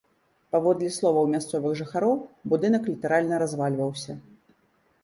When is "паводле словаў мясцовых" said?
0.55-1.75